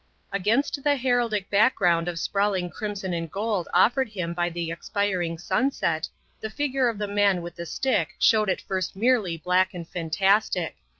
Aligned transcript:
Against 0.31 0.83
the 0.83 0.95
heraldic 0.95 1.47
background 1.51 2.07
of 2.07 2.17
sprawling 2.17 2.71
crimson 2.71 3.13
and 3.13 3.31
gold 3.31 3.67
offered 3.71 4.09
him 4.09 4.33
by 4.33 4.49
the 4.49 4.71
expiring 4.71 5.37
sunset, 5.37 6.09
the 6.39 6.49
figure 6.49 6.89
of 6.89 6.97
the 6.97 7.07
man 7.07 7.43
with 7.43 7.55
the 7.55 7.67
stick 7.67 8.15
showed 8.17 8.49
at 8.49 8.61
first 8.61 8.95
merely 8.95 9.37
black 9.37 9.75
and 9.75 9.87
fantastic. 9.87 10.75